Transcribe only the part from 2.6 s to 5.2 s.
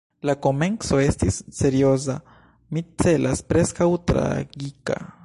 mi celas– preskaŭ tragika.